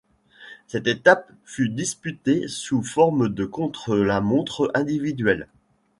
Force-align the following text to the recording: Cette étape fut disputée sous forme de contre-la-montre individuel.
Cette 0.65 0.87
étape 0.87 1.31
fut 1.45 1.69
disputée 1.69 2.47
sous 2.47 2.81
forme 2.81 3.29
de 3.29 3.45
contre-la-montre 3.45 4.71
individuel. 4.73 5.47